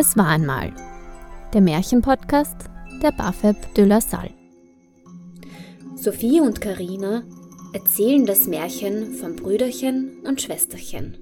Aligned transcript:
Es 0.00 0.16
war 0.16 0.28
einmal 0.28 0.72
der 1.52 1.60
Märchenpodcast 1.60 2.54
der 3.02 3.10
Bafeb 3.10 3.74
de 3.74 3.84
la 3.84 4.00
Salle. 4.00 4.30
Sophie 5.96 6.38
und 6.38 6.60
Karina 6.60 7.24
erzählen 7.72 8.24
das 8.24 8.46
Märchen 8.46 9.14
von 9.14 9.34
Brüderchen 9.34 10.20
und 10.24 10.40
Schwesterchen. 10.40 11.18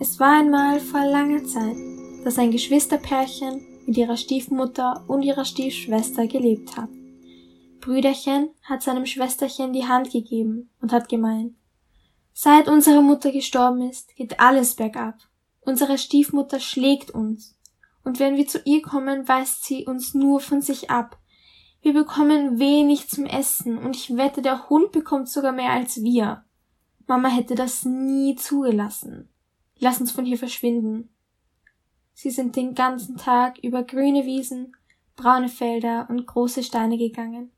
Es 0.00 0.18
war 0.18 0.40
einmal 0.40 0.80
vor 0.80 1.06
langer 1.06 1.44
Zeit, 1.44 1.76
dass 2.24 2.40
ein 2.40 2.50
Geschwisterpärchen 2.50 3.64
mit 3.86 3.96
ihrer 3.96 4.16
Stiefmutter 4.16 5.04
und 5.06 5.22
ihrer 5.22 5.44
Stiefschwester 5.44 6.26
gelebt 6.26 6.76
hat. 6.76 6.90
Brüderchen 7.78 8.48
hat 8.64 8.82
seinem 8.82 9.06
Schwesterchen 9.06 9.72
die 9.72 9.86
Hand 9.86 10.10
gegeben 10.10 10.70
und 10.80 10.90
hat 10.90 11.08
gemeint, 11.08 11.54
seit 12.32 12.66
unsere 12.66 13.00
Mutter 13.00 13.30
gestorben 13.30 13.88
ist, 13.88 14.16
geht 14.16 14.40
alles 14.40 14.74
bergab. 14.74 15.14
Unsere 15.60 15.98
Stiefmutter 15.98 16.58
schlägt 16.58 17.12
uns, 17.12 17.55
und 18.06 18.20
wenn 18.20 18.36
wir 18.36 18.46
zu 18.46 18.60
ihr 18.64 18.82
kommen, 18.82 19.26
weist 19.26 19.64
sie 19.64 19.84
uns 19.84 20.14
nur 20.14 20.38
von 20.38 20.62
sich 20.62 20.90
ab. 20.90 21.18
Wir 21.82 21.92
bekommen 21.92 22.60
wenig 22.60 23.08
zum 23.08 23.26
Essen, 23.26 23.78
und 23.78 23.96
ich 23.96 24.16
wette, 24.16 24.42
der 24.42 24.70
Hund 24.70 24.92
bekommt 24.92 25.28
sogar 25.28 25.50
mehr 25.50 25.72
als 25.72 26.00
wir. 26.04 26.44
Mama 27.08 27.28
hätte 27.28 27.56
das 27.56 27.84
nie 27.84 28.36
zugelassen. 28.36 29.28
Lass 29.80 30.00
uns 30.00 30.12
von 30.12 30.24
hier 30.24 30.38
verschwinden. 30.38 31.12
Sie 32.14 32.30
sind 32.30 32.54
den 32.54 32.76
ganzen 32.76 33.16
Tag 33.16 33.58
über 33.58 33.82
grüne 33.82 34.24
Wiesen, 34.24 34.76
braune 35.16 35.48
Felder 35.48 36.06
und 36.08 36.28
große 36.28 36.62
Steine 36.62 36.98
gegangen. 36.98 37.50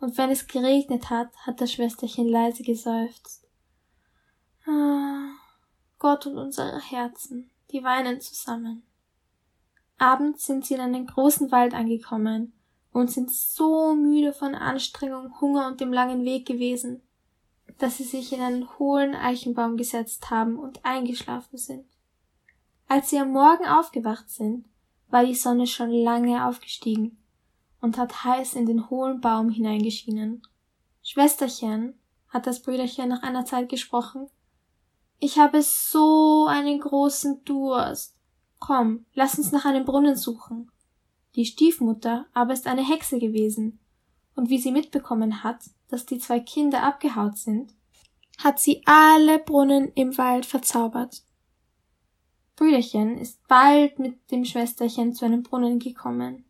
Und 0.00 0.18
wenn 0.18 0.30
es 0.30 0.48
geregnet 0.48 1.08
hat, 1.08 1.28
hat 1.46 1.60
das 1.60 1.72
Schwesterchen 1.72 2.28
leise 2.28 2.64
geseufzt. 2.64 3.46
Ah, 4.66 5.28
Gott 6.00 6.26
und 6.26 6.36
unsere 6.36 6.80
Herzen, 6.80 7.52
die 7.70 7.84
weinen 7.84 8.20
zusammen. 8.20 8.82
Abends 9.98 10.46
sind 10.46 10.64
sie 10.64 10.74
in 10.74 10.80
einen 10.80 11.06
großen 11.06 11.52
Wald 11.52 11.74
angekommen 11.74 12.52
und 12.92 13.10
sind 13.10 13.30
so 13.30 13.94
müde 13.94 14.32
von 14.32 14.54
Anstrengung, 14.54 15.40
Hunger 15.40 15.66
und 15.66 15.80
dem 15.80 15.92
langen 15.92 16.24
Weg 16.24 16.46
gewesen, 16.46 17.02
dass 17.78 17.96
sie 17.96 18.04
sich 18.04 18.32
in 18.32 18.40
einen 18.40 18.78
hohlen 18.78 19.14
Eichenbaum 19.14 19.76
gesetzt 19.76 20.30
haben 20.30 20.58
und 20.58 20.84
eingeschlafen 20.84 21.58
sind. 21.58 21.86
Als 22.88 23.10
sie 23.10 23.18
am 23.18 23.32
Morgen 23.32 23.66
aufgewacht 23.66 24.30
sind, 24.30 24.66
war 25.08 25.24
die 25.24 25.34
Sonne 25.34 25.66
schon 25.66 25.90
lange 25.90 26.46
aufgestiegen 26.46 27.18
und 27.80 27.98
hat 27.98 28.24
heiß 28.24 28.54
in 28.54 28.66
den 28.66 28.90
hohlen 28.90 29.20
Baum 29.20 29.50
hineingeschienen. 29.50 30.42
Schwesterchen, 31.02 31.98
hat 32.28 32.46
das 32.46 32.62
Brüderchen 32.62 33.08
nach 33.08 33.22
einer 33.22 33.44
Zeit 33.44 33.68
gesprochen, 33.68 34.28
ich 35.20 35.38
habe 35.38 35.62
so 35.62 36.46
einen 36.48 36.80
großen 36.80 37.44
Durst. 37.44 38.13
Komm, 38.58 39.04
lass 39.14 39.38
uns 39.38 39.52
nach 39.52 39.64
einem 39.64 39.84
Brunnen 39.84 40.16
suchen. 40.16 40.70
Die 41.34 41.44
Stiefmutter 41.44 42.26
aber 42.32 42.52
ist 42.52 42.66
eine 42.66 42.86
Hexe 42.86 43.18
gewesen, 43.18 43.78
und 44.36 44.50
wie 44.50 44.58
sie 44.58 44.72
mitbekommen 44.72 45.42
hat, 45.44 45.58
dass 45.88 46.06
die 46.06 46.18
zwei 46.18 46.40
Kinder 46.40 46.82
abgehaut 46.82 47.38
sind, 47.38 47.72
hat 48.38 48.58
sie 48.58 48.82
alle 48.84 49.38
Brunnen 49.38 49.92
im 49.94 50.16
Wald 50.18 50.46
verzaubert. 50.46 51.22
Brüderchen 52.56 53.18
ist 53.18 53.46
bald 53.48 53.98
mit 53.98 54.30
dem 54.30 54.44
Schwesterchen 54.44 55.12
zu 55.12 55.24
einem 55.24 55.42
Brunnen 55.42 55.78
gekommen. 55.78 56.44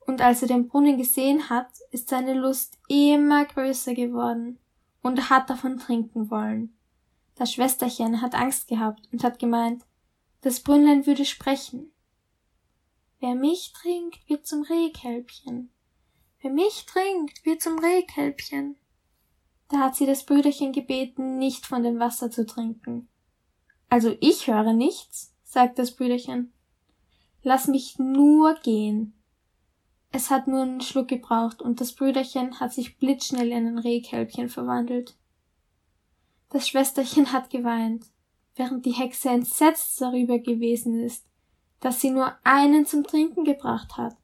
Und 0.00 0.20
als 0.20 0.42
er 0.42 0.48
den 0.48 0.68
Brunnen 0.68 0.98
gesehen 0.98 1.50
hat, 1.50 1.68
ist 1.90 2.08
seine 2.08 2.34
Lust 2.34 2.78
immer 2.88 3.44
größer 3.44 3.94
geworden 3.94 4.58
und 5.02 5.30
hat 5.30 5.50
davon 5.50 5.78
trinken 5.78 6.30
wollen. 6.30 6.76
Das 7.36 7.52
Schwesterchen 7.52 8.20
hat 8.20 8.34
Angst 8.34 8.68
gehabt 8.68 9.08
und 9.12 9.24
hat 9.24 9.38
gemeint, 9.38 9.84
das 10.40 10.60
Brünnlein 10.60 11.06
würde 11.06 11.24
sprechen. 11.24 11.92
Wer 13.20 13.34
mich 13.34 13.72
trinkt, 13.74 14.28
wird 14.28 14.46
zum 14.46 14.62
Rehkälbchen. 14.62 15.70
Wer 16.40 16.50
mich 16.50 16.86
trinkt, 16.86 17.44
wird 17.44 17.60
zum 17.60 17.78
Rehkälbchen. 17.78 18.76
Da 19.68 19.78
hat 19.78 19.96
sie 19.96 20.06
das 20.06 20.24
Brüderchen 20.24 20.72
gebeten, 20.72 21.38
nicht 21.38 21.66
von 21.66 21.82
dem 21.82 21.98
Wasser 21.98 22.30
zu 22.30 22.46
trinken. 22.46 23.08
Also 23.88 24.16
ich 24.20 24.46
höre 24.46 24.72
nichts, 24.72 25.34
sagt 25.44 25.78
das 25.78 25.94
Brüderchen. 25.94 26.52
Lass 27.42 27.68
mich 27.68 27.98
nur 27.98 28.54
gehen. 28.54 29.14
Es 30.12 30.30
hat 30.30 30.48
nur 30.48 30.62
einen 30.62 30.80
Schluck 30.80 31.08
gebraucht 31.08 31.62
und 31.62 31.80
das 31.80 31.92
Brüderchen 31.92 32.58
hat 32.58 32.72
sich 32.72 32.98
blitzschnell 32.98 33.52
in 33.52 33.66
ein 33.66 33.78
Rehkälbchen 33.78 34.48
verwandelt. 34.48 35.16
Das 36.48 36.68
Schwesterchen 36.68 37.32
hat 37.32 37.50
geweint, 37.50 38.06
während 38.60 38.84
die 38.84 38.92
Hexe 38.92 39.30
entsetzt 39.30 39.98
darüber 40.00 40.38
gewesen 40.38 41.00
ist, 41.02 41.26
dass 41.80 42.00
sie 42.00 42.10
nur 42.10 42.34
einen 42.44 42.84
zum 42.84 43.04
Trinken 43.04 43.44
gebracht 43.44 43.96
hat. 43.96 44.14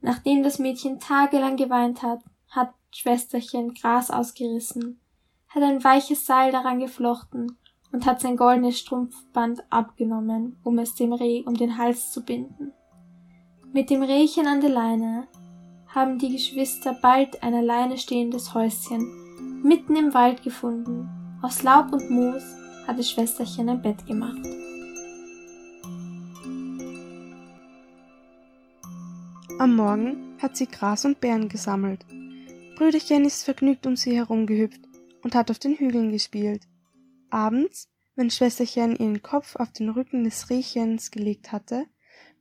Nachdem 0.00 0.42
das 0.42 0.58
Mädchen 0.58 1.00
tagelang 1.00 1.56
geweint 1.56 2.02
hat, 2.02 2.20
hat 2.48 2.72
Schwesterchen 2.90 3.74
Gras 3.74 4.10
ausgerissen, 4.10 5.00
hat 5.48 5.62
ein 5.62 5.84
weiches 5.84 6.24
Seil 6.24 6.50
daran 6.50 6.78
geflochten 6.78 7.58
und 7.92 8.06
hat 8.06 8.22
sein 8.22 8.38
goldenes 8.38 8.78
Strumpfband 8.78 9.70
abgenommen, 9.70 10.58
um 10.64 10.78
es 10.78 10.94
dem 10.94 11.12
Reh 11.12 11.42
um 11.44 11.54
den 11.54 11.76
Hals 11.76 12.10
zu 12.10 12.24
binden. 12.24 12.72
Mit 13.74 13.90
dem 13.90 14.02
Rehchen 14.02 14.46
an 14.46 14.62
der 14.62 14.70
Leine 14.70 15.28
haben 15.88 16.18
die 16.18 16.32
Geschwister 16.32 16.94
bald 17.02 17.42
ein 17.42 17.52
alleine 17.52 17.98
stehendes 17.98 18.54
Häuschen 18.54 19.62
mitten 19.62 19.94
im 19.94 20.14
Wald 20.14 20.42
gefunden. 20.42 21.10
Aus 21.42 21.62
Laub 21.62 21.92
und 21.92 22.08
Moos 22.08 22.42
hat 22.88 22.98
das 22.98 23.10
Schwesterchen 23.10 23.68
ein 23.68 23.82
Bett 23.82 24.04
gemacht. 24.06 24.38
Am 29.58 29.76
Morgen 29.76 30.36
hat 30.40 30.56
sie 30.56 30.66
Gras 30.66 31.04
und 31.04 31.20
Beeren 31.20 31.50
gesammelt. 31.50 32.06
Brüderchen 32.76 33.26
ist 33.26 33.44
vergnügt 33.44 33.86
um 33.86 33.94
sie 33.94 34.16
herumgehüpft 34.16 34.80
und 35.22 35.34
hat 35.34 35.50
auf 35.50 35.58
den 35.58 35.74
Hügeln 35.74 36.12
gespielt. 36.12 36.62
Abends, 37.28 37.90
wenn 38.16 38.30
Schwesterchen 38.30 38.96
ihren 38.96 39.20
Kopf 39.20 39.56
auf 39.56 39.70
den 39.72 39.90
Rücken 39.90 40.24
des 40.24 40.48
Rehchens 40.48 41.10
gelegt 41.10 41.52
hatte, 41.52 41.86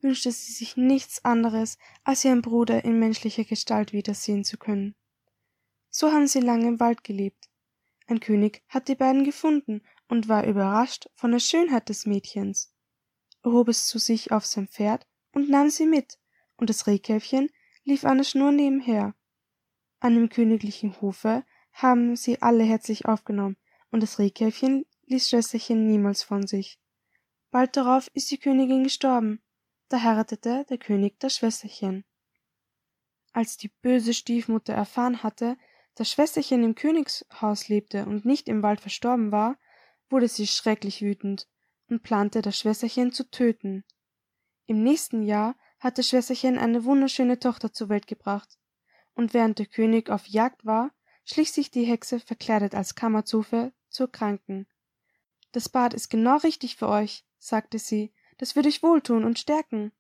wünschte 0.02 0.32
sie 0.32 0.54
sich 0.54 0.78
nichts 0.78 1.26
anderes, 1.26 1.78
als 2.06 2.24
ihren 2.24 2.42
Bruder 2.42 2.86
in 2.86 3.00
menschlicher 3.00 3.44
Gestalt 3.44 3.92
wiedersehen 3.92 4.46
zu 4.46 4.58
können. 4.58 4.96
So 5.90 6.12
haben 6.12 6.28
sie 6.28 6.40
lange 6.40 6.68
im 6.68 6.80
Wald 6.80 7.04
gelebt. 7.04 7.47
Ein 8.08 8.22
König 8.22 8.64
hat 8.70 8.88
die 8.88 8.96
beiden 8.96 9.26
gefunden 9.26 9.82
und 10.08 10.30
war 10.30 10.48
überrascht 10.48 11.10
von 11.14 11.32
der 11.32 11.40
Schönheit 11.40 11.90
des 11.90 12.06
Mädchens. 12.06 12.74
Er 13.44 13.52
hob 13.52 13.68
es 13.68 13.86
zu 13.86 14.00
sich 14.00 14.32
auf 14.32 14.46
sein 14.46 14.68
Pferd 14.68 15.06
und 15.34 15.50
nahm 15.50 15.70
sie 15.70 15.86
mit, 15.86 16.18
und 16.56 16.70
das 16.70 16.88
Rehkälbchen 16.88 17.50
lief 17.84 18.06
an 18.06 18.18
der 18.18 18.24
Schnur 18.24 18.52
nebenher. 18.52 19.14
An 20.00 20.16
dem 20.16 20.30
königlichen 20.30 21.00
Hofe 21.02 21.44
haben 21.74 22.16
sie 22.16 22.42
alle 22.42 22.64
herzlich 22.64 23.06
aufgenommen, 23.06 23.58
und 23.92 24.02
das 24.02 24.20
Rehkälbchen 24.20 24.86
ließ 25.06 25.30
Schwesterchen 25.30 25.86
niemals 25.86 26.24
von 26.24 26.48
sich. 26.48 26.80
Bald 27.52 27.76
darauf 27.78 28.08
ist 28.14 28.32
die 28.32 28.38
Königin 28.38 28.84
gestorben, 28.84 29.42
da 29.90 30.02
heiratete 30.02 30.66
der 30.70 30.78
König 30.78 31.20
das 31.20 31.36
Schwesterchen. 31.36 32.04
Als 33.32 33.58
die 33.58 33.70
böse 33.82 34.14
Stiefmutter 34.14 34.74
erfahren 34.74 35.24
hatte, 35.24 35.58
dass 35.98 36.12
Schwesterchen 36.12 36.64
im 36.64 36.76
Königshaus 36.76 37.70
lebte 37.70 38.06
und 38.06 38.24
nicht 38.24 38.48
im 38.48 38.62
Wald 38.62 38.82
verstorben 38.82 39.32
war, 39.32 39.58
wurde 40.10 40.28
sie 40.28 40.46
schrecklich 40.46 41.02
wütend 41.02 41.48
und 41.90 42.04
plante, 42.04 42.44
das 42.44 42.60
Schwesterchen 42.60 43.12
zu 43.12 43.30
töten. 43.32 43.84
Im 44.68 44.84
nächsten 44.84 45.24
Jahr 45.24 45.56
hatte 45.80 46.04
Schwesterchen 46.04 46.60
eine 46.60 46.86
wunderschöne 46.86 47.40
Tochter 47.40 47.74
zur 47.74 47.90
Welt 47.90 48.06
gebracht, 48.06 48.60
und 49.16 49.34
während 49.34 49.58
der 49.58 49.66
König 49.66 50.12
auf 50.12 50.28
Jagd 50.28 50.64
war, 50.66 50.92
schlich 51.26 51.52
sich 51.52 51.72
die 51.72 51.86
Hexe 51.86 52.20
verkleidet 52.20 52.76
als 52.76 52.94
Kammerzofe 52.94 53.74
zur 53.90 54.12
Kranken. 54.12 54.68
Das 55.52 55.68
Bad 55.68 55.96
ist 55.96 56.10
genau 56.10 56.38
richtig 56.38 56.76
für 56.76 56.90
euch, 56.90 57.26
sagte 57.40 57.80
sie, 57.80 58.14
das 58.38 58.56
wird 58.56 58.68
euch 58.68 58.84
wohltun 58.84 59.26
und 59.26 59.40
stärken. 59.40 59.92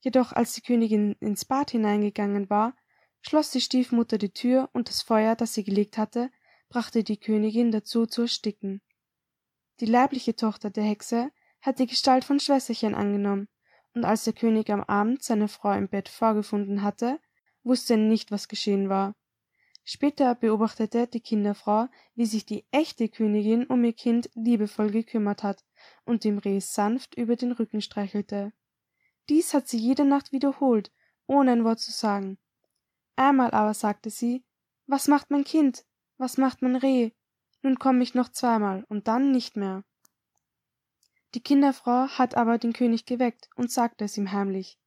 Jedoch 0.00 0.32
als 0.32 0.54
die 0.54 0.62
Königin 0.62 1.12
ins 1.20 1.44
Bad 1.44 1.72
hineingegangen 1.72 2.48
war, 2.48 2.74
schloss 3.20 3.50
die 3.50 3.60
Stiefmutter 3.60 4.18
die 4.18 4.32
Tür 4.32 4.70
und 4.72 4.88
das 4.88 5.02
Feuer, 5.02 5.36
das 5.36 5.54
sie 5.54 5.64
gelegt 5.64 5.98
hatte, 5.98 6.30
brachte 6.68 7.04
die 7.04 7.18
Königin 7.18 7.70
dazu 7.70 8.06
zu 8.06 8.22
ersticken. 8.22 8.80
Die 9.80 9.86
leibliche 9.86 10.36
Tochter 10.36 10.70
der 10.70 10.84
Hexe 10.84 11.30
hat 11.60 11.78
die 11.78 11.86
Gestalt 11.86 12.24
von 12.24 12.40
Schwesterchen 12.40 12.94
angenommen, 12.94 13.48
und 13.94 14.04
als 14.04 14.24
der 14.24 14.32
König 14.32 14.70
am 14.70 14.84
Abend 14.84 15.22
seine 15.22 15.48
Frau 15.48 15.72
im 15.72 15.88
Bett 15.88 16.08
vorgefunden 16.08 16.82
hatte, 16.82 17.18
wusste 17.64 17.94
er 17.94 17.98
nicht, 17.98 18.30
was 18.30 18.48
geschehen 18.48 18.88
war. 18.88 19.14
Später 19.84 20.34
beobachtete 20.34 21.08
die 21.08 21.20
Kinderfrau, 21.20 21.88
wie 22.14 22.26
sich 22.26 22.46
die 22.46 22.64
echte 22.70 23.08
Königin 23.08 23.66
um 23.66 23.82
ihr 23.82 23.92
Kind 23.92 24.30
liebevoll 24.34 24.90
gekümmert 24.90 25.42
hat 25.42 25.64
und 26.04 26.22
dem 26.24 26.38
Reh 26.38 26.60
sanft 26.60 27.16
über 27.16 27.34
den 27.34 27.52
Rücken 27.52 27.80
streichelte. 27.80 28.52
Dies 29.28 29.54
hat 29.54 29.66
sie 29.68 29.78
jede 29.78 30.04
Nacht 30.04 30.32
wiederholt, 30.32 30.92
ohne 31.26 31.52
ein 31.52 31.64
Wort 31.64 31.80
zu 31.80 31.90
sagen. 31.90 32.38
Einmal 33.16 33.50
aber 33.52 33.74
sagte 33.74 34.10
sie 34.10 34.44
Was 34.86 35.08
macht 35.08 35.30
mein 35.30 35.44
Kind? 35.44 35.84
Was 36.18 36.36
macht 36.36 36.62
mein 36.62 36.76
Reh? 36.76 37.12
Nun 37.62 37.78
komme 37.78 38.02
ich 38.02 38.14
noch 38.14 38.30
zweimal 38.30 38.84
und 38.88 39.08
dann 39.08 39.32
nicht 39.32 39.56
mehr. 39.56 39.84
Die 41.34 41.42
Kinderfrau 41.42 42.08
hat 42.08 42.34
aber 42.34 42.58
den 42.58 42.72
König 42.72 43.06
geweckt 43.06 43.48
und 43.54 43.70
sagte 43.70 44.04
es 44.04 44.16
ihm 44.16 44.32
heimlich. 44.32 44.78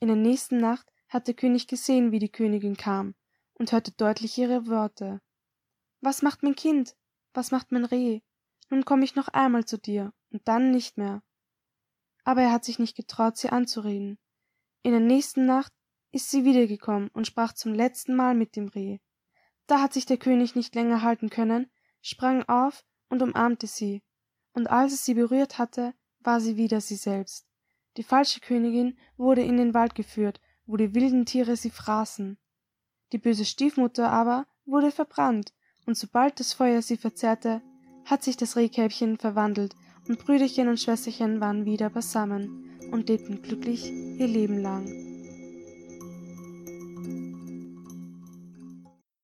In 0.00 0.08
der 0.08 0.16
nächsten 0.16 0.58
Nacht 0.58 0.92
hat 1.08 1.26
der 1.26 1.34
König 1.34 1.66
gesehen, 1.66 2.12
wie 2.12 2.18
die 2.18 2.30
Königin 2.30 2.76
kam, 2.76 3.14
und 3.54 3.72
hörte 3.72 3.92
deutlich 3.92 4.36
ihre 4.36 4.66
Worte. 4.66 5.20
Was 6.00 6.22
macht 6.22 6.42
mein 6.42 6.54
Kind? 6.54 6.94
Was 7.32 7.50
macht 7.50 7.72
mein 7.72 7.84
Reh? 7.84 8.20
Nun 8.70 8.84
komm 8.84 9.02
ich 9.02 9.14
noch 9.14 9.28
einmal 9.28 9.64
zu 9.64 9.78
dir, 9.78 10.12
und 10.30 10.46
dann 10.46 10.70
nicht 10.70 10.98
mehr. 10.98 11.22
Aber 12.24 12.42
er 12.42 12.52
hat 12.52 12.64
sich 12.64 12.78
nicht 12.78 12.96
getraut, 12.96 13.38
sie 13.38 13.48
anzureden. 13.48 14.18
In 14.82 14.92
der 14.92 15.00
nächsten 15.00 15.46
Nacht 15.46 15.72
ist 16.12 16.30
sie 16.30 16.44
wiedergekommen 16.44 17.08
und 17.08 17.26
sprach 17.26 17.52
zum 17.52 17.74
letzten 17.74 18.16
Mal 18.16 18.34
mit 18.34 18.56
dem 18.56 18.68
Reh. 18.68 18.98
Da 19.66 19.80
hat 19.80 19.92
sich 19.92 20.06
der 20.06 20.16
König 20.16 20.54
nicht 20.54 20.74
länger 20.74 21.02
halten 21.02 21.30
können, 21.30 21.70
sprang 22.00 22.42
auf 22.44 22.84
und 23.08 23.22
umarmte 23.22 23.66
sie, 23.66 24.02
und 24.52 24.68
als 24.68 24.92
es 24.92 25.04
sie 25.04 25.14
berührt 25.14 25.58
hatte, 25.58 25.94
war 26.20 26.40
sie 26.40 26.56
wieder 26.56 26.80
sie 26.80 26.96
selbst. 26.96 27.46
Die 27.96 28.02
falsche 28.02 28.40
Königin 28.40 28.96
wurde 29.16 29.42
in 29.42 29.56
den 29.56 29.74
Wald 29.74 29.94
geführt, 29.94 30.40
wo 30.66 30.76
die 30.76 30.94
wilden 30.94 31.26
Tiere 31.26 31.56
sie 31.56 31.70
fraßen. 31.70 32.38
Die 33.12 33.18
böse 33.18 33.44
Stiefmutter 33.44 34.10
aber 34.10 34.46
wurde 34.66 34.90
verbrannt, 34.90 35.52
und 35.86 35.96
sobald 35.96 36.38
das 36.40 36.52
Feuer 36.52 36.82
sie 36.82 36.96
verzehrte, 36.96 37.62
hat 38.04 38.22
sich 38.22 38.36
das 38.36 38.56
Rehkälbchen 38.56 39.18
verwandelt, 39.18 39.74
und 40.06 40.18
Brüderchen 40.18 40.68
und 40.68 40.80
Schwesterchen 40.80 41.40
waren 41.40 41.64
wieder 41.66 41.90
beisammen 41.90 42.78
und 42.90 43.08
lebten 43.08 43.42
glücklich 43.42 43.90
ihr 43.90 44.26
Leben 44.26 44.58
lang. 44.58 45.07